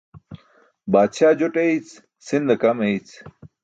[0.91, 1.87] Baadsa joṭ eeyc,
[2.25, 3.09] sinda kam eeyc.